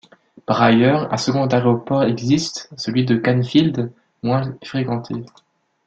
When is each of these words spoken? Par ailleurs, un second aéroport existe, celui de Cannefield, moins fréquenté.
Par 0.47 0.63
ailleurs, 0.63 1.13
un 1.13 1.17
second 1.17 1.45
aéroport 1.45 2.01
existe, 2.03 2.71
celui 2.75 3.05
de 3.05 3.17
Cannefield, 3.17 3.91
moins 4.23 4.55
fréquenté. 4.63 5.13